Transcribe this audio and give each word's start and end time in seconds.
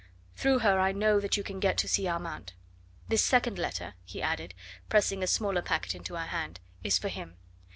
Through 0.35 0.57
her 0.65 0.79
I 0.79 0.93
know 0.93 1.19
that 1.19 1.37
you 1.37 1.43
can 1.43 1.59
get 1.59 1.77
to 1.77 1.87
see 1.87 2.07
Armand. 2.07 2.53
This 3.09 3.23
second 3.23 3.59
letter," 3.59 3.93
he 4.03 4.19
added, 4.19 4.55
pressing 4.89 5.21
a 5.21 5.27
smaller 5.27 5.61
packet 5.61 5.93
into 5.93 6.15
her 6.15 6.25
hand, 6.25 6.59
"is 6.83 6.97
for 6.97 7.07
him. 7.09 7.35